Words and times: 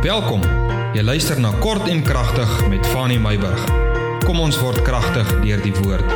Welkom. 0.00 0.40
Jy 0.96 1.02
luister 1.04 1.36
na 1.44 1.50
Kort 1.60 1.84
en 1.92 1.98
Kragtig 2.00 2.48
met 2.72 2.86
Fanny 2.88 3.18
Meyburg. 3.20 3.66
Kom 4.24 4.38
ons 4.40 4.56
word 4.56 4.80
kragtig 4.80 5.28
deur 5.42 5.60
die 5.60 5.74
woord. 5.76 6.14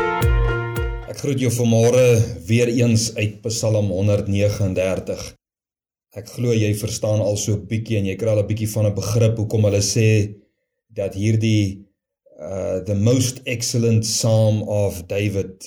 Ek 1.04 1.20
groet 1.20 1.42
jou 1.44 1.50
vanmôre 1.52 2.04
weer 2.48 2.72
eens 2.72 3.10
uit 3.18 3.34
Psalm 3.44 3.90
139. 3.92 5.26
Ek 6.16 6.32
glo 6.32 6.56
jy 6.56 6.70
verstaan 6.80 7.20
al 7.20 7.36
so 7.36 7.58
'n 7.58 7.66
bietjie 7.68 7.98
en 8.00 8.08
jy 8.08 8.16
kry 8.16 8.32
al 8.32 8.40
'n 8.40 8.48
bietjie 8.48 8.72
van 8.72 8.86
'n 8.86 8.94
begrip 8.96 9.36
hoekom 9.36 9.68
hulle 9.68 9.84
sê 9.84 10.32
dat 10.88 11.12
hierdie 11.12 11.84
uh 12.40 12.80
the 12.88 12.96
most 12.96 13.44
excellent 13.44 14.08
psalm 14.08 14.62
of 14.62 15.04
David 15.06 15.60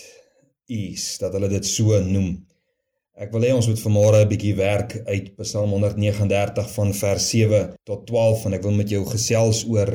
is 0.66 1.20
dat 1.22 1.34
hulle 1.34 1.50
dit 1.50 1.66
so 1.66 2.02
noem. 2.02 2.48
Ek 3.18 3.32
wil 3.34 3.48
hê 3.48 3.50
ons 3.50 3.66
moet 3.66 3.80
vanmôre 3.82 4.18
'n 4.22 4.30
bietjie 4.30 4.54
werk 4.54 4.92
uit 5.10 5.32
Psalm 5.40 5.72
139 5.74 6.68
van 6.70 6.92
vers 6.94 7.30
7 7.32 7.62
tot 7.90 8.04
12 8.06 8.44
en 8.46 8.54
ek 8.54 8.62
wil 8.62 8.76
met 8.78 8.92
jou 8.94 9.00
gesels 9.10 9.64
oor 9.66 9.90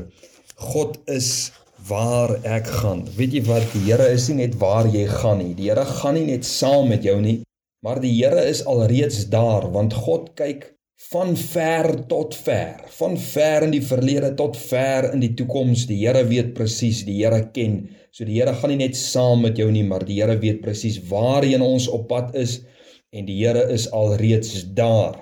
God 0.59 0.99
is 1.07 1.53
waar 1.87 2.35
ek 2.43 2.67
gaan. 2.67 3.05
Weet 3.15 3.37
jy 3.37 3.43
wat? 3.47 3.69
Die 3.77 3.85
Here 3.87 4.09
is 4.11 4.27
nie 4.29 4.41
net 4.41 4.57
waar 4.59 4.91
jy 4.91 5.05
gaan 5.07 5.39
nie. 5.39 5.55
Die 5.55 5.69
Here 5.71 5.85
gaan 5.87 6.19
nie 6.19 6.27
net 6.33 6.45
saam 6.45 6.89
met 6.91 7.07
jou 7.07 7.15
nie, 7.21 7.45
maar 7.87 8.01
die 8.03 8.11
Here 8.11 8.43
is 8.43 8.65
alreeds 8.67 9.31
daar 9.31 9.71
want 9.71 9.95
God 9.95 10.35
kyk 10.35 10.75
van 11.13 11.37
ver 11.37 11.93
tot 12.11 12.35
ver, 12.35 12.83
van 12.99 13.17
ver 13.17 13.63
in 13.63 13.71
die 13.71 13.87
verlede 13.87 14.35
tot 14.35 14.57
ver 14.57 15.13
in 15.13 15.23
die 15.23 15.35
toekoms. 15.39 15.87
Die 15.87 16.01
Here 16.03 16.27
weet 16.27 16.55
presies, 16.59 17.07
die 17.07 17.23
Here 17.23 17.53
ken. 17.55 17.87
So 18.11 18.27
die 18.27 18.43
Here 18.43 18.59
gaan 18.59 18.75
nie 18.75 18.83
net 18.83 18.99
saam 18.99 19.47
met 19.47 19.63
jou 19.63 19.71
nie, 19.71 19.87
maar 19.87 20.03
die 20.03 20.19
Here 20.19 20.35
weet 20.43 20.61
presies 20.67 20.99
waarheen 21.07 21.63
ons 21.63 21.87
op 21.87 22.09
pad 22.11 22.35
is 22.35 22.65
en 23.13 23.27
die 23.29 23.37
Here 23.43 23.67
is 23.73 23.91
alreeds 23.93 24.63
daar. 24.77 25.19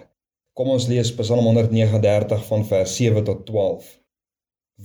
Kom 0.54 0.70
ons 0.70 0.86
lees 0.90 1.10
Psalm 1.18 1.46
139 1.48 2.44
van 2.46 2.62
vers 2.68 2.94
7 2.96 3.24
tot 3.26 3.42
12. 3.48 3.88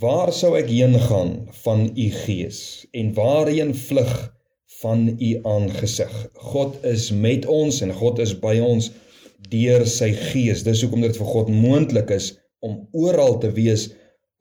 Waar 0.02 0.32
sou 0.36 0.56
ek 0.58 0.72
heen 0.74 0.98
gaan 1.08 1.36
van 1.64 1.86
u 1.94 2.08
gees 2.26 2.60
en 2.98 3.14
waarheen 3.16 3.76
vlug 3.78 4.14
van 4.82 5.06
u 5.14 5.32
aangesig? 5.46 6.16
God 6.52 6.82
is 6.84 7.12
met 7.14 7.46
ons 7.46 7.80
en 7.86 7.94
God 7.94 8.20
is 8.26 8.34
by 8.42 8.58
ons 8.64 8.90
deur 9.54 9.86
sy 9.88 10.12
gees. 10.34 10.66
Dis 10.66 10.82
hoekom 10.84 11.06
dit 11.06 11.22
vir 11.22 11.32
God 11.32 11.54
moontlik 11.54 12.12
is 12.18 12.34
om 12.66 12.82
oral 12.98 13.38
te 13.40 13.54
wees 13.54 13.92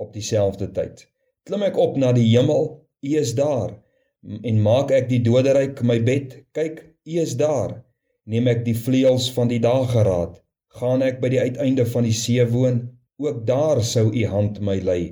op 0.00 0.14
dieselfde 0.16 0.72
tyd. 0.72 1.04
Klim 1.44 1.68
ek 1.68 1.76
op 1.78 2.00
na 2.00 2.14
die 2.16 2.30
hemel, 2.32 2.70
u 3.04 3.16
is 3.20 3.36
daar. 3.36 3.76
En 4.24 4.62
maak 4.64 4.90
ek 4.96 5.10
die 5.12 5.20
doderyk 5.20 5.84
my 5.84 6.00
bed, 6.00 6.38
kyk, 6.56 6.80
u 7.04 7.20
is 7.20 7.36
daar 7.36 7.82
neem 8.30 8.48
ek 8.52 8.64
die 8.66 8.76
vleuels 8.76 9.28
van 9.36 9.50
die 9.52 9.60
dae 9.64 9.84
geraad. 9.90 10.40
Gaan 10.78 11.04
ek 11.06 11.20
by 11.22 11.30
die 11.34 11.42
uiteinde 11.42 11.86
van 11.90 12.08
die 12.08 12.16
see 12.16 12.44
woon 12.50 12.80
ook 13.22 13.44
daar 13.46 13.82
sou 13.86 14.08
u 14.10 14.24
hand 14.30 14.60
my 14.60 14.78
lei 14.82 15.02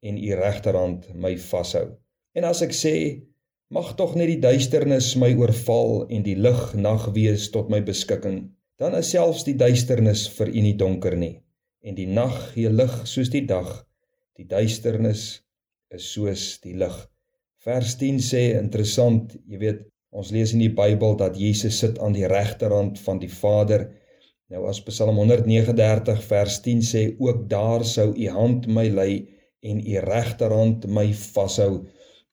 en 0.00 0.16
u 0.16 0.30
regterhand 0.38 1.10
my 1.14 1.34
vashou. 1.50 1.90
En 2.34 2.46
as 2.48 2.62
ek 2.64 2.72
sê 2.76 2.94
mag 3.70 3.92
tog 3.98 4.16
net 4.16 4.30
die 4.32 4.40
duisternis 4.42 5.12
my 5.20 5.34
oorval 5.36 6.06
en 6.08 6.24
die 6.26 6.38
lig 6.38 6.62
nag 6.74 7.10
wees 7.16 7.50
tot 7.54 7.68
my 7.70 7.82
beskikking 7.84 8.48
dan 8.80 8.96
is 8.96 9.10
selfs 9.12 9.44
die 9.44 9.58
duisternis 9.60 10.24
vir 10.38 10.48
u 10.48 10.60
nie 10.64 10.76
donker 10.80 11.12
nie. 11.20 11.34
En 11.84 11.96
die 11.98 12.08
nag 12.08 12.36
gee 12.54 12.70
lig 12.72 12.94
soos 13.08 13.28
die 13.32 13.44
dag. 13.44 13.68
Die 14.40 14.46
duisternis 14.48 15.24
is 15.92 16.06
soos 16.14 16.44
die 16.64 16.72
lig. 16.80 16.96
Vers 17.60 17.98
10 18.00 18.22
sê 18.24 18.40
interessant 18.56 19.34
jy 19.44 19.60
weet 19.60 19.82
Ons 20.10 20.32
lees 20.34 20.50
in 20.56 20.62
die 20.64 20.72
Bybel 20.74 21.14
dat 21.18 21.36
Jesus 21.38 21.76
sit 21.78 21.98
aan 22.02 22.16
die 22.16 22.26
regterhand 22.26 22.98
van 22.98 23.20
die 23.22 23.30
Vader. 23.30 23.84
Nou 24.50 24.64
as 24.66 24.80
Psalm 24.82 25.20
139 25.22 26.24
vers 26.26 26.56
10 26.64 26.82
sê 26.82 27.02
ook 27.22 27.44
daar 27.52 27.84
sou 27.86 28.08
u 28.10 28.26
hand 28.34 28.66
my 28.66 28.88
lei 28.90 29.12
en 29.62 29.78
u 29.78 30.02
regterhand 30.02 30.88
my 30.90 31.06
vashou, 31.14 31.84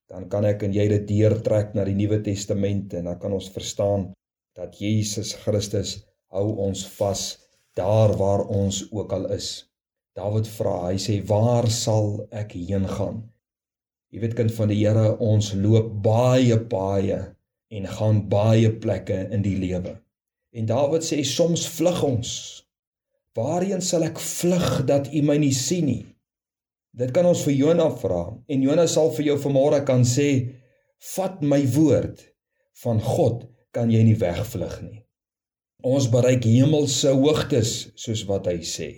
dan 0.10 0.26
kan 0.32 0.48
ek 0.50 0.66
en 0.66 0.74
jy 0.74 0.88
dit 0.96 1.06
deurtrek 1.12 1.76
na 1.78 1.86
die 1.86 1.94
Nuwe 2.00 2.22
Testament 2.26 2.96
en 2.98 3.12
dan 3.12 3.22
kan 3.22 3.38
ons 3.38 3.52
verstaan 3.54 4.10
dat 4.58 4.82
Jesus 4.82 5.36
Christus 5.44 6.00
hou 6.34 6.48
ons 6.66 6.82
vas 6.98 7.30
daar 7.78 8.16
waar 8.18 8.48
ons 8.50 8.88
ook 8.90 9.14
al 9.14 9.30
is. 9.38 9.68
Dawid 10.18 10.50
vra, 10.50 10.80
hy 10.90 10.98
sê 10.98 11.22
waar 11.30 11.70
sal 11.70 12.24
ek 12.34 12.58
heen 12.58 12.90
gaan? 12.90 13.22
Jy 14.10 14.24
weet 14.24 14.38
kind 14.40 14.54
van 14.56 14.72
die 14.72 14.82
Here, 14.82 15.12
ons 15.22 15.54
loop 15.54 15.92
baie 16.02 16.58
paaie 16.72 17.37
en 17.74 17.88
gaan 17.98 18.22
baie 18.32 18.72
plekke 18.72 19.28
in 19.34 19.44
die 19.46 19.58
lewe. 19.60 19.98
En 20.56 20.68
Dawid 20.70 21.06
sê 21.06 21.20
soms 21.28 21.68
vlug 21.78 22.04
ons. 22.06 22.30
Waarheen 23.38 23.84
sal 23.86 24.08
ek 24.08 24.22
vlug 24.24 24.86
dat 24.90 25.12
U 25.14 25.22
my 25.26 25.38
nie 25.42 25.54
sien 25.54 25.86
nie? 25.86 26.06
Dit 26.98 27.12
kan 27.14 27.28
ons 27.30 27.44
vir 27.46 27.54
Jonah 27.54 27.92
vra 28.02 28.24
en 28.34 28.64
Jonah 28.66 28.88
sal 28.90 29.12
vir 29.14 29.32
jou 29.32 29.38
vanmôre 29.44 29.84
kan 29.86 30.02
sê 30.08 30.30
vat 31.14 31.44
my 31.46 31.60
woord 31.76 32.24
van 32.82 33.02
God 33.04 33.44
kan 33.76 33.92
jy 33.94 34.02
nie 34.08 34.18
wegvlug 34.18 34.80
nie. 34.82 35.04
Ons 35.86 36.08
bereik 36.10 36.48
hemelse 36.50 37.14
hoogtes 37.14 37.76
soos 38.00 38.26
wat 38.30 38.50
hy 38.50 38.64
sê 38.66 38.90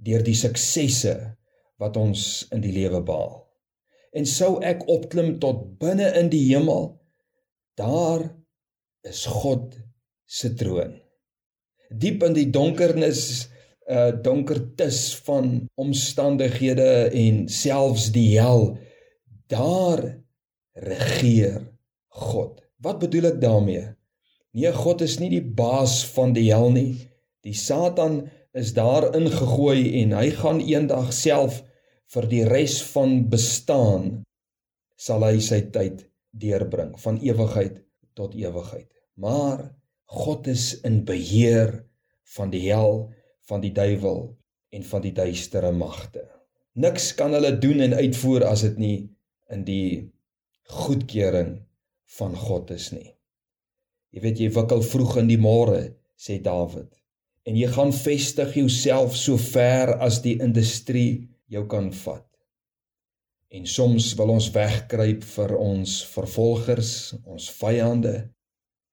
deur 0.00 0.22
die 0.24 0.36
suksesse 0.36 1.12
wat 1.80 1.96
ons 2.00 2.46
in 2.52 2.62
die 2.64 2.72
lewe 2.72 3.02
behaal. 3.04 3.42
En 4.16 4.24
sou 4.28 4.54
ek 4.64 4.86
opklim 4.88 5.34
tot 5.42 5.66
binne 5.80 6.08
in 6.20 6.30
die 6.32 6.42
hemel 6.50 6.99
Daar 7.78 8.26
is 9.06 9.24
God 9.26 9.76
se 10.26 10.54
troon. 10.54 10.96
Diep 11.90 12.22
in 12.26 12.36
die 12.36 12.48
donkernis, 12.52 13.48
uh 13.90 14.10
donkertes 14.22 15.16
van 15.26 15.66
omstandighede 15.80 17.10
en 17.16 17.46
selfs 17.50 18.10
die 18.14 18.38
hel, 18.38 18.76
daar 19.50 20.02
regeer 20.78 21.64
God. 22.08 22.60
Wat 22.78 23.00
bedoel 23.02 23.32
ek 23.32 23.40
daarmee? 23.42 23.88
Nee, 24.54 24.70
God 24.74 25.02
is 25.02 25.18
nie 25.22 25.30
die 25.32 25.44
baas 25.44 26.00
van 26.14 26.34
die 26.34 26.48
hel 26.50 26.70
nie. 26.74 26.94
Die 27.46 27.56
Satan 27.56 28.22
is 28.54 28.74
daar 28.74 29.10
ingegooi 29.16 30.02
en 30.02 30.14
hy 30.18 30.28
gaan 30.38 30.62
eendag 30.62 31.10
self 31.14 31.62
vir 32.10 32.26
die 32.30 32.44
res 32.46 32.80
van 32.94 33.20
bestaan 33.30 34.22
sal 34.98 35.22
hy 35.24 35.38
sy 35.42 35.62
tyd 35.74 36.09
deurbring 36.30 36.94
van 37.00 37.18
ewigheid 37.22 37.80
tot 38.18 38.34
ewigheid. 38.34 38.88
Maar 39.14 39.70
God 40.10 40.46
is 40.50 40.80
in 40.86 41.04
beheer 41.04 41.84
van 42.36 42.50
die 42.50 42.66
hel, 42.68 43.10
van 43.46 43.62
die 43.62 43.72
duiwel 43.74 44.36
en 44.70 44.84
van 44.86 45.02
die 45.02 45.14
duistere 45.14 45.72
magte. 45.74 46.24
Niks 46.78 47.12
kan 47.18 47.34
hulle 47.34 47.56
doen 47.58 47.82
en 47.82 47.96
uitvoer 47.98 48.46
as 48.46 48.62
dit 48.66 48.78
nie 48.78 48.98
in 49.50 49.64
die 49.66 50.10
goedkeuring 50.70 51.56
van 52.18 52.36
God 52.38 52.70
is 52.74 52.90
nie. 52.94 53.10
Jy 54.14 54.22
weet 54.24 54.42
jy 54.42 54.50
wikkel 54.54 54.82
vroeg 54.86 55.18
in 55.22 55.30
die 55.30 55.38
môre, 55.38 55.82
sê 56.18 56.38
Dawid, 56.42 56.90
en 57.46 57.58
jy 57.58 57.68
gaan 57.74 57.92
vestig 57.94 58.56
jouself 58.58 59.14
so 59.18 59.38
ver 59.38 59.96
as 60.02 60.20
die 60.22 60.36
industrie 60.42 61.30
jou 61.50 61.64
kan 61.70 61.90
vat. 62.04 62.26
En 63.50 63.64
soms 63.66 64.12
wil 64.14 64.30
ons 64.36 64.46
wegkruip 64.54 65.24
vir 65.26 65.52
ons 65.58 65.94
vervolgers, 66.12 66.90
ons 67.26 67.48
vyande. 67.58 68.12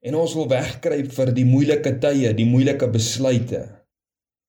En 0.01 0.18
ons 0.18 0.34
wil 0.40 0.47
wegkruip 0.50 1.12
vir 1.13 1.31
die 1.38 1.45
moeilike 1.45 1.91
tye, 2.01 2.31
die 2.34 2.47
moeilike 2.50 2.90
besluite. 2.90 3.62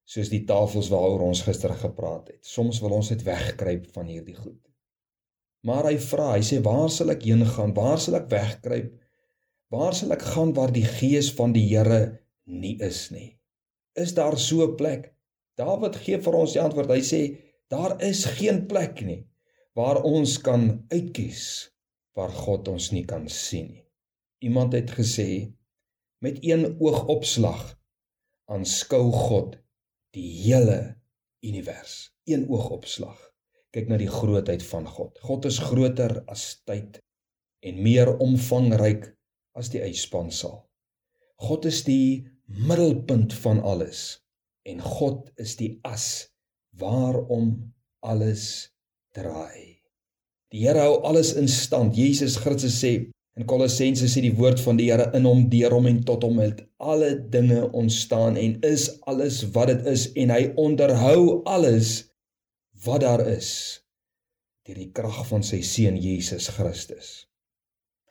Soos 0.08 0.30
die 0.32 0.46
tafels 0.48 0.88
waaroor 0.88 1.26
ons 1.26 1.44
gister 1.44 1.76
gepraat 1.76 2.32
het. 2.32 2.40
Soms 2.40 2.80
wil 2.80 2.96
ons 2.96 3.12
net 3.12 3.26
wegkruip 3.26 3.84
van 3.92 4.08
hierdie 4.08 4.38
goed. 4.38 4.62
Maar 5.68 5.90
hy 5.90 5.98
vra, 6.00 6.30
hy 6.38 6.42
sê 6.46 6.62
waar 6.64 6.88
sal 6.94 7.12
ek 7.12 7.28
heen 7.28 7.44
gaan? 7.44 7.76
Waar 7.76 8.00
sal 8.00 8.16
ek 8.16 8.32
wegkruip? 8.32 8.94
Waar 9.68 9.92
sal 9.92 10.16
ek 10.16 10.24
gaan 10.24 10.56
waar 10.56 10.72
die 10.72 10.86
gees 10.88 11.28
van 11.36 11.52
die 11.52 11.66
Here 11.68 12.02
nie 12.48 12.78
is 12.80 13.10
nie? 13.12 13.34
Is 13.92 14.16
daar 14.16 14.38
so 14.40 14.64
'n 14.64 14.76
plek? 14.80 15.12
Dawid 15.60 16.00
gee 16.00 16.16
vir 16.16 16.34
ons 16.34 16.52
die 16.56 16.62
antwoord. 16.64 16.96
Hy 16.96 17.04
sê 17.04 17.36
daar 17.68 18.00
is 18.00 18.24
geen 18.24 18.64
plek 18.66 19.04
nie 19.04 19.26
waar 19.78 20.02
ons 20.02 20.40
kan 20.42 20.64
uitkies 20.90 21.70
waar 22.18 22.32
God 22.34 22.66
ons 22.72 22.90
nie 22.90 23.04
kan 23.06 23.28
sien 23.30 23.68
nie. 23.70 23.84
Iemand 24.42 24.74
het 24.74 24.90
gesê 24.94 25.54
met 26.24 26.38
een 26.42 26.64
oogopslag 26.82 27.76
aanskou 28.50 29.04
God 29.14 29.58
die 30.16 30.26
hele 30.42 30.96
univers. 31.46 32.10
Een 32.26 32.48
oogopslag. 32.50 33.18
Kyk 33.70 33.90
na 33.90 33.98
die 34.00 34.10
grootheid 34.10 34.64
van 34.66 34.86
God. 34.88 35.18
God 35.22 35.46
is 35.46 35.60
groter 35.62 36.22
as 36.26 36.56
tyd 36.66 36.98
en 37.62 37.82
meer 37.82 38.10
omvangryk 38.18 39.10
as 39.58 39.70
die 39.70 39.82
uitspansel. 39.84 40.64
God 41.38 41.68
is 41.70 41.84
die 41.86 42.26
middelpunt 42.46 43.34
van 43.44 43.62
alles 43.62 44.24
en 44.66 44.82
God 44.82 45.30
is 45.38 45.54
die 45.60 45.76
as 45.86 46.26
waarom 46.78 47.52
alles 48.02 48.72
draai. 49.18 49.78
Die 50.52 50.64
Here 50.64 50.86
hou 50.86 51.00
alles 51.04 51.34
in 51.36 51.48
stand. 51.52 51.96
Jesus 51.96 52.38
Christus 52.40 52.78
sê 52.80 52.92
in 53.38 53.46
Kolossense 53.46 54.08
sê 54.10 54.22
die 54.24 54.34
woord 54.38 54.62
van 54.64 54.78
die 54.80 54.88
Here 54.88 55.10
in 55.14 55.28
hom, 55.28 55.44
deur 55.52 55.76
hom 55.76 55.90
en 55.90 56.00
tot 56.08 56.24
hom 56.26 56.40
het 56.42 56.64
alle 56.78 57.12
dinge 57.34 57.66
ontstaan 57.76 58.38
en 58.40 58.56
is 58.66 58.88
alles 59.10 59.42
wat 59.54 59.72
dit 59.72 59.90
is 59.92 60.08
en 60.18 60.32
hy 60.34 60.46
onderhou 60.58 61.42
alles 61.46 62.08
wat 62.86 63.04
daar 63.04 63.24
is 63.28 63.50
deur 64.68 64.82
die 64.82 64.92
krag 64.92 65.22
van 65.30 65.44
sy 65.46 65.62
seun 65.64 65.96
Jesus 65.96 66.50
Christus. 66.52 67.24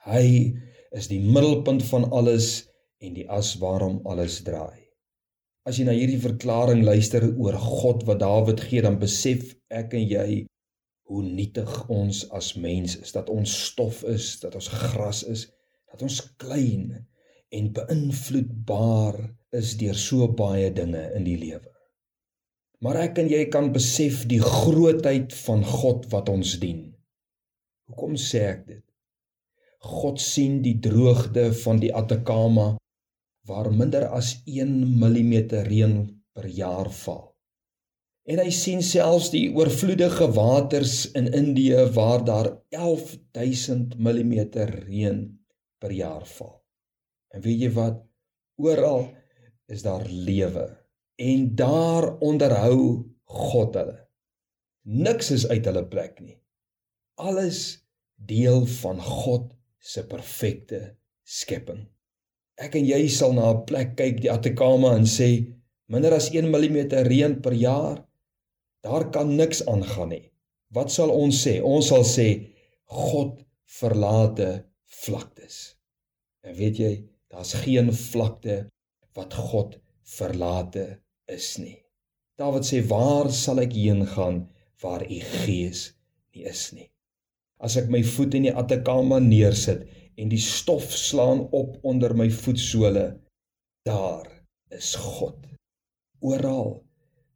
Hy 0.08 0.58
is 0.96 1.10
die 1.12 1.20
middelpunt 1.22 1.84
van 1.86 2.08
alles 2.16 2.66
en 3.04 3.14
die 3.14 3.28
as 3.30 3.52
waarom 3.62 4.00
alles 4.10 4.40
draai. 4.48 4.88
As 5.70 5.78
jy 5.78 5.86
na 5.86 5.94
hierdie 5.94 6.22
verklaring 6.24 6.82
luister 6.88 7.28
oor 7.28 7.58
God 7.62 8.08
wat 8.08 8.24
Dawid 8.24 8.64
gee, 8.64 8.82
dan 8.82 8.98
besef 8.98 9.52
ek 9.70 9.94
en 10.00 10.08
jy 10.08 10.28
hoe 11.08 11.24
nietig 11.24 11.72
ons 11.94 12.26
as 12.36 12.54
mens 12.60 12.98
is, 13.00 13.14
dat 13.16 13.30
ons 13.32 13.52
stof 13.70 14.04
is, 14.12 14.34
dat 14.44 14.56
ons 14.60 14.68
gras 14.68 15.24
is, 15.24 15.48
dat 15.88 16.04
ons 16.04 16.20
klein 16.42 16.92
en 17.56 17.70
beïnvloedbaar 17.76 19.22
is 19.56 19.78
deur 19.80 19.96
so 19.96 20.28
baie 20.28 20.68
dinge 20.76 21.06
in 21.16 21.24
die 21.28 21.38
lewe. 21.40 21.72
Maar 22.84 23.00
ek 23.08 23.22
en 23.24 23.32
jy 23.32 23.46
kan 23.54 23.72
besef 23.74 24.26
die 24.30 24.42
grootheid 24.44 25.34
van 25.48 25.64
God 25.66 26.06
wat 26.12 26.28
ons 26.30 26.58
dien. 26.62 26.84
Hoekom 27.88 28.20
sê 28.20 28.44
ek 28.52 28.68
dit? 28.68 28.84
God 29.88 30.20
sien 30.22 30.60
die 30.66 30.76
droogte 30.84 31.48
van 31.64 31.80
die 31.82 31.94
Atacama 31.96 32.74
waar 33.48 33.72
minder 33.72 34.10
as 34.12 34.36
1 34.44 34.76
mm 35.00 35.34
reën 35.70 35.96
per 36.36 36.52
jaar 36.52 36.92
val. 37.06 37.27
En 38.28 38.42
hy 38.44 38.50
sien 38.52 38.82
selfs 38.84 39.30
die 39.32 39.46
oorvloedige 39.56 40.28
waters 40.36 41.06
in 41.16 41.30
Indië 41.32 41.86
waar 41.96 42.26
daar 42.28 42.50
11000 42.76 43.96
mm 44.04 44.34
reën 44.74 45.22
per 45.80 45.94
jaar 45.96 46.26
val. 46.28 46.58
En 47.32 47.42
weet 47.46 47.62
jy 47.62 47.72
wat? 47.78 48.02
Oral 48.60 49.08
is 49.72 49.84
daar 49.86 50.04
lewe 50.10 50.68
en 51.18 51.56
daar 51.56 52.18
onderhou 52.20 53.06
God 53.24 53.76
hulle. 53.76 53.98
Niks 54.88 55.32
is 55.32 55.48
uit 55.48 55.66
hulle 55.68 55.84
plek 55.88 56.20
nie. 56.24 56.38
Alles 57.20 57.62
deel 58.16 58.66
van 58.80 59.00
God 59.02 59.54
se 59.80 60.04
perfekte 60.08 60.82
skepping. 61.24 61.86
Ek 62.58 62.76
en 62.80 62.88
jy 62.88 63.08
sal 63.14 63.36
na 63.38 63.52
'n 63.54 63.66
plek 63.66 63.96
kyk 63.96 64.22
die 64.22 64.32
Atacama 64.32 64.96
en 64.96 65.06
sê 65.06 65.30
minder 65.88 66.14
as 66.14 66.30
1 66.34 66.50
mm 66.50 66.78
reën 67.08 67.42
per 67.42 67.54
jaar. 67.54 68.07
Daar 68.86 69.10
kan 69.10 69.36
niks 69.36 69.66
aangaan 69.66 70.12
nie. 70.14 70.26
Wat 70.76 70.92
sal 70.92 71.12
ons 71.12 71.40
sê? 71.46 71.58
Ons 71.64 71.90
sal 71.92 72.06
sê 72.08 72.28
God 72.88 73.40
verlate 73.80 74.50
vlaktes. 75.04 75.78
En 76.44 76.56
weet 76.56 76.80
jy, 76.80 76.94
daar's 77.32 77.56
geen 77.64 77.92
vlakte 77.94 78.68
wat 79.18 79.36
God 79.50 79.78
verlate 80.18 80.86
is 81.28 81.56
nie. 81.60 81.78
Dawid 82.38 82.68
sê, 82.68 82.84
"Waar 82.88 83.32
sal 83.32 83.60
ek 83.60 83.74
heen 83.74 84.06
gaan 84.06 84.48
waar 84.82 85.04
u 85.04 85.20
gees 85.20 85.94
nie 86.34 86.44
is 86.46 86.74
nie?" 86.74 86.92
As 87.60 87.78
ek 87.78 87.90
my 87.90 88.04
voet 88.04 88.36
in 88.36 88.44
die 88.44 88.54
Atacama 88.54 89.20
neersit 89.20 89.88
en 90.18 90.30
die 90.30 90.42
stof 90.42 90.92
slaan 90.92 91.48
op 91.52 91.78
onder 91.84 92.14
my 92.16 92.30
voetsole. 92.30 93.20
Daar 93.86 94.46
is 94.70 94.96
God. 94.96 95.38
Oral 96.22 96.84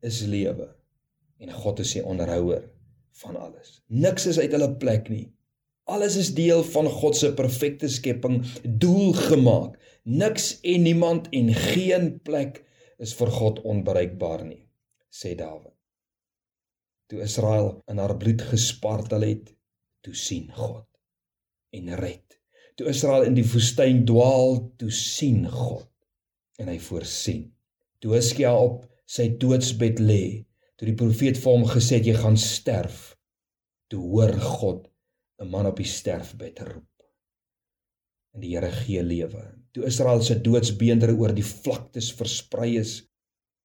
is 0.01 0.21
lewe 0.21 0.80
en 1.41 1.53
God 1.63 1.81
is 1.83 1.93
die 1.97 2.03
onderhouer 2.05 2.67
van 3.23 3.37
alles. 3.37 3.79
Niks 3.87 4.27
is 4.31 4.39
uit 4.39 4.53
hulle 4.53 4.71
plek 4.81 5.09
nie. 5.11 5.27
Alles 5.91 6.15
is 6.21 6.33
deel 6.37 6.63
van 6.71 6.87
God 6.87 7.17
se 7.17 7.31
perfekte 7.35 7.89
skepping, 7.91 8.41
doelgemaak. 8.63 9.77
Niks 10.07 10.53
en 10.61 10.85
niemand 10.85 11.27
en 11.35 11.51
geen 11.57 12.11
plek 12.25 12.61
is 13.01 13.13
vir 13.17 13.33
God 13.33 13.61
onbereikbaar 13.67 14.45
nie, 14.45 14.63
sê 15.09 15.33
Dawid. 15.37 15.75
Toe 17.11 17.25
Israel 17.25 17.73
in 17.91 17.99
haar 17.99 18.15
bloed 18.17 18.45
gespartel 18.53 19.25
het, 19.27 19.49
toe 20.05 20.15
sien 20.15 20.47
God 20.55 20.87
en 21.75 21.91
red 21.99 22.31
toe 22.81 22.89
Israel 22.89 23.27
in 23.29 23.35
die 23.37 23.45
woestyn 23.45 23.99
dwaal, 24.09 24.55
toe 24.81 24.89
sien 24.95 25.43
God 25.45 25.85
en 26.61 26.69
hy 26.71 26.79
voorsien. 26.81 27.43
Toe 28.01 28.15
Hosea 28.15 28.53
op 28.57 28.87
sy 29.05 29.27
doodsbed 29.41 30.01
lê, 30.01 30.41
toe 30.81 30.87
die 30.89 30.97
profeet 30.97 31.37
vir 31.37 31.53
hom 31.53 31.67
gesê 31.69 31.99
het 31.99 32.07
jy 32.09 32.15
gaan 32.17 32.39
sterf, 32.41 33.01
toe 33.93 33.99
hoor 34.01 34.31
God 34.41 34.87
'n 35.37 35.49
man 35.53 35.67
op 35.69 35.77
die 35.77 35.85
sterfbed 35.85 36.57
roep. 36.65 37.03
En 38.33 38.41
die 38.41 38.55
Here 38.55 38.71
gee 38.71 39.03
lewe. 39.03 39.43
Toe 39.73 39.85
Israel 39.85 40.23
se 40.25 40.39
doodsbeendere 40.41 41.13
oor 41.13 41.35
die 41.37 41.45
vlaktes 41.45 42.09
versprei 42.17 42.79
is 42.79 43.03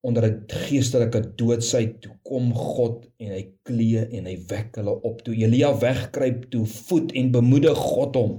onder 0.05 0.27
'n 0.27 0.45
geestelike 0.67 1.21
doodsheid, 1.41 2.01
toe 2.01 2.13
kom 2.21 2.53
God 2.53 3.09
en 3.17 3.31
hy 3.31 3.43
klee 3.63 4.05
en 4.05 4.25
hy 4.25 4.37
wek 4.53 4.77
hulle 4.77 4.93
op. 5.01 5.23
Toe 5.23 5.33
Elia 5.33 5.73
wegkruip, 5.73 6.51
toe 6.51 6.65
voed 6.65 7.11
en 7.11 7.31
bemoedig 7.31 7.77
God 7.77 8.15
hom. 8.15 8.37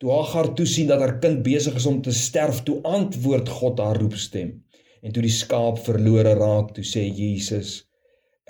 Toe 0.00 0.10
Hagar 0.10 0.54
toesien 0.54 0.88
dat 0.88 1.00
haar 1.00 1.18
kind 1.20 1.42
besig 1.42 1.74
is 1.76 1.86
om 1.86 2.00
te 2.02 2.12
sterf, 2.12 2.62
toe 2.62 2.80
antwoord 2.82 3.48
God 3.48 3.78
haar 3.78 4.00
roepstem. 4.00 4.64
En 5.02 5.12
toe 5.12 5.22
die 5.22 5.36
skaap 5.42 5.78
verlore 5.78 6.34
raak, 6.34 6.72
toe 6.72 6.84
sê 6.84 7.04
Jesus: 7.12 7.89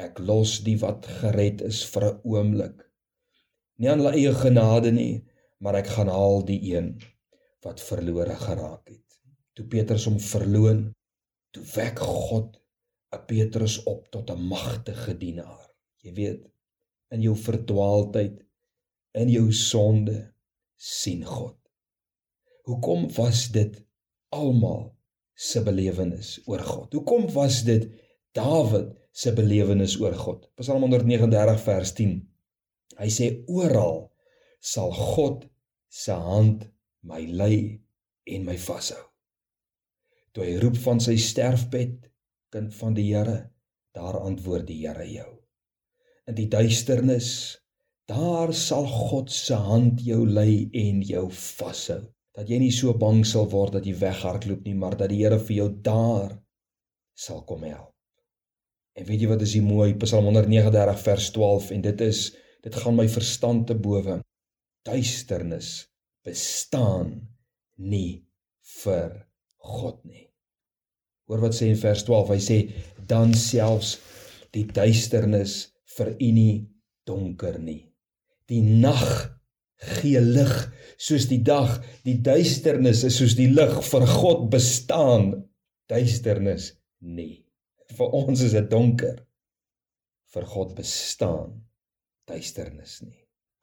Ek 0.00 0.20
los 0.24 0.60
die 0.64 0.78
wat 0.80 1.08
gered 1.20 1.60
is 1.66 1.82
vir 1.92 2.06
'n 2.08 2.20
oomblik. 2.32 2.78
Nie 3.78 3.90
aan 3.90 4.00
hulle 4.00 4.16
eie 4.16 4.32
genade 4.34 4.92
nie, 4.92 5.24
maar 5.60 5.76
ek 5.82 5.92
gaan 5.96 6.08
haal 6.08 6.40
die 6.50 6.60
een 6.72 6.88
wat 7.64 7.82
verlore 7.88 8.36
geraak 8.46 8.88
het. 8.88 9.08
Toe 9.54 9.66
Petrus 9.74 10.06
hom 10.08 10.18
verloon, 10.32 10.80
toe 11.52 11.64
wek 11.76 11.98
God 11.98 12.56
'n 13.12 13.24
Petrus 13.26 13.76
op 13.92 14.08
tot 14.14 14.30
'n 14.30 14.46
magtige 14.54 15.14
dienaar. 15.24 15.66
Jy 16.04 16.12
weet, 16.20 16.42
in 17.10 17.22
jou 17.22 17.36
verdwaaldheid, 17.36 18.36
in 19.12 19.28
jou 19.28 19.52
sonde, 19.52 20.32
sien 20.76 21.24
God. 21.24 21.58
Hoekom 22.64 23.08
was 23.16 23.48
dit 23.48 23.74
almal 24.28 24.96
se 25.34 25.62
belewenis 25.62 26.40
oor 26.46 26.62
God? 26.64 26.92
Hoekom 26.92 27.32
was 27.32 27.62
dit 27.62 27.90
Dawid 28.32 28.99
se 29.12 29.32
belewenis 29.36 29.96
oor 30.00 30.16
God? 30.18 30.48
Psalm 30.60 30.86
139 30.86 31.56
vers 31.66 31.94
10. 31.98 32.16
Hy 33.00 33.10
sê 33.12 33.30
oral 33.48 34.10
sal 34.60 34.92
God 34.94 35.46
se 35.88 36.14
hand 36.14 36.66
my 37.06 37.22
lei 37.26 37.80
en 38.26 38.44
my 38.46 38.58
vashou. 38.60 39.02
Toe 40.34 40.46
hy 40.46 40.58
roep 40.62 40.76
van 40.84 41.00
sy 41.02 41.16
sterfbed, 41.18 41.96
kind 42.54 42.74
van 42.76 42.94
die 42.94 43.08
Here, 43.10 43.38
daar 43.96 44.20
antwoord 44.20 44.68
die 44.68 44.82
Here 44.84 45.06
jou. 45.08 45.30
In 46.30 46.36
die 46.38 46.46
duisternis 46.50 47.60
Daar 48.10 48.50
sal 48.54 48.86
God 48.86 49.30
se 49.30 49.54
hand 49.54 50.00
jou 50.02 50.24
lei 50.26 50.66
en 50.74 51.02
jou 51.06 51.28
vashou. 51.30 52.00
Dat 52.34 52.48
jy 52.50 52.58
nie 52.58 52.72
so 52.74 52.94
bang 52.98 53.20
sal 53.26 53.46
word 53.52 53.76
dat 53.76 53.86
jy 53.86 53.94
weghardloop 54.00 54.64
nie, 54.66 54.74
maar 54.74 54.96
dat 54.98 55.12
die 55.12 55.20
Here 55.22 55.38
vir 55.38 55.56
jou 55.56 55.68
daar 55.86 56.32
sal 57.14 57.44
kom 57.46 57.62
help. 57.68 57.89
En 58.98 59.06
weet 59.06 59.22
jy 59.22 59.28
wat 59.30 59.44
is 59.46 59.54
die 59.56 59.64
mooi 59.64 59.92
Psalm 60.02 60.26
139 60.30 61.02
vers 61.04 61.30
12 61.36 61.70
en 61.76 61.84
dit 61.86 62.06
is 62.06 62.24
dit 62.64 62.76
gaan 62.82 62.96
my 62.98 63.06
verstand 63.08 63.66
te 63.70 63.76
bowe. 63.78 64.18
Duisternis 64.86 65.70
bestaan 66.26 67.14
nie 67.76 68.26
vir 68.82 69.14
God 69.60 70.00
nie. 70.04 70.26
Hoor 71.30 71.44
wat 71.46 71.56
sê 71.56 71.70
in 71.70 71.78
vers 71.78 72.02
12, 72.04 72.32
hy 72.34 72.40
sê 72.42 72.58
dan 73.10 73.34
selfs 73.38 73.96
die 74.54 74.66
duisternis 74.66 75.70
vir 75.96 76.14
u 76.16 76.30
nie 76.34 76.54
donker 77.06 77.60
nie. 77.62 77.84
Die 78.50 78.62
nag 78.62 79.06
gee 80.00 80.20
lig 80.20 80.52
soos 81.00 81.28
die 81.30 81.40
dag, 81.46 81.78
die 82.04 82.18
duisternis 82.20 83.04
is 83.06 83.20
soos 83.20 83.36
die 83.38 83.48
lig 83.52 83.78
vir 83.86 84.08
God 84.10 84.48
bestaan 84.52 85.30
duisternis 85.90 86.74
nie. 87.00 87.46
Vir 87.98 88.14
ons 88.20 88.44
is 88.44 88.54
dit 88.54 88.70
donker. 88.70 89.18
Vir 90.30 90.46
God 90.46 90.76
bestaan 90.78 91.56
duisternis 92.30 93.00
nie. 93.02 93.18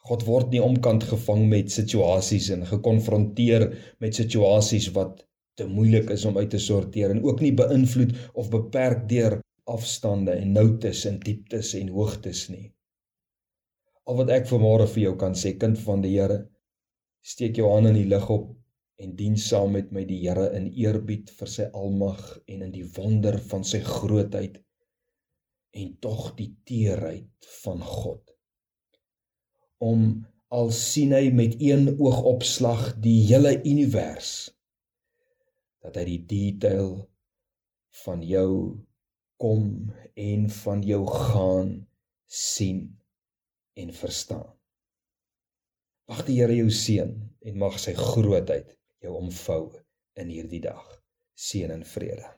God 0.08 0.24
word 0.28 0.52
nie 0.52 0.62
omkant 0.64 1.04
gevang 1.08 1.46
met 1.52 1.72
situasies 1.72 2.50
en 2.56 2.66
gekonfronteer 2.68 3.68
met 4.04 4.16
situasies 4.16 4.90
wat 4.96 5.24
te 5.60 5.68
moeilik 5.68 6.12
is 6.14 6.24
om 6.30 6.38
uit 6.38 6.50
te 6.54 6.62
sorteer 6.62 7.12
en 7.12 7.24
ook 7.26 7.42
nie 7.44 7.54
beïnvloed 7.56 8.14
of 8.40 8.52
beperk 8.54 9.08
deur 9.10 9.40
afstande 9.68 10.36
en 10.38 10.54
noutes 10.56 11.04
en 11.10 11.18
dieptes 11.24 11.74
en 11.80 11.90
hoogtes 11.92 12.46
nie. 12.54 12.70
Al 14.08 14.22
wat 14.22 14.32
ek 14.32 14.48
vanmôre 14.48 14.88
vir 14.94 15.10
jou 15.10 15.16
kan 15.20 15.36
sê, 15.36 15.58
kind 15.60 15.80
van 15.84 16.04
die 16.04 16.14
Here, 16.16 16.46
steek 17.20 17.60
jou 17.60 17.68
hand 17.74 17.92
in 17.92 17.98
die 18.00 18.08
lig 18.08 18.30
op 18.32 18.54
en 18.98 19.13
dien 19.18 19.38
saam 19.38 19.75
met 19.77 19.92
my 19.94 20.04
die 20.10 20.20
Here 20.24 20.48
in 20.58 20.72
eerbied 20.74 21.30
vir 21.38 21.51
sy 21.51 21.68
almag 21.77 22.22
en 22.50 22.63
in 22.66 22.74
die 22.74 22.86
wonder 22.98 23.38
van 23.51 23.66
sy 23.68 23.84
grootheid 23.86 24.58
en 25.77 25.92
tog 26.01 26.32
die 26.39 26.50
teerheid 26.66 27.50
van 27.62 27.84
God. 27.86 28.24
Om 29.77 30.08
al 30.58 30.72
sien 30.74 31.13
hy 31.13 31.27
met 31.36 31.60
een 31.62 31.92
oogopslag 31.94 32.96
die 33.04 33.20
hele 33.27 33.54
univers 33.60 34.50
dat 35.86 36.00
hy 36.00 36.06
die 36.08 36.24
detail 36.32 36.96
van 38.04 38.24
jou 38.25 38.51
kom 39.38 39.92
en 40.18 40.48
van 40.63 40.82
jou 40.84 41.04
gaan 41.06 41.75
sien 42.25 42.82
en 43.77 43.94
verstaan. 43.94 44.50
Mag 46.10 46.25
die 46.25 46.39
Here 46.39 46.56
jou 46.58 46.72
seën 46.74 47.13
en 47.46 47.62
mag 47.62 47.77
sy 47.84 47.94
grootheid 47.94 48.74
jou 49.08 49.18
omvou 49.22 49.64
in 50.20 50.32
hierdie 50.34 50.62
dag. 50.64 50.84
Seën 51.38 51.72
en 51.72 51.86
vrede. 51.86 52.37